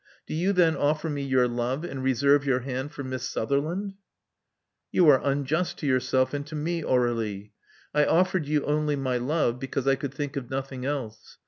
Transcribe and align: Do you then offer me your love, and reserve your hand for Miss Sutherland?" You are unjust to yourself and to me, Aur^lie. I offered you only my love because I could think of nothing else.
Do 0.25 0.33
you 0.33 0.51
then 0.51 0.75
offer 0.75 1.11
me 1.11 1.21
your 1.21 1.47
love, 1.47 1.83
and 1.83 2.01
reserve 2.03 2.43
your 2.43 2.61
hand 2.61 2.91
for 2.91 3.03
Miss 3.03 3.21
Sutherland?" 3.29 3.93
You 4.91 5.07
are 5.09 5.21
unjust 5.23 5.77
to 5.77 5.85
yourself 5.85 6.33
and 6.33 6.43
to 6.47 6.55
me, 6.55 6.81
Aur^lie. 6.81 7.51
I 7.93 8.05
offered 8.05 8.47
you 8.47 8.65
only 8.65 8.95
my 8.95 9.17
love 9.17 9.59
because 9.59 9.85
I 9.85 9.93
could 9.95 10.15
think 10.15 10.35
of 10.35 10.49
nothing 10.49 10.87
else. 10.87 11.37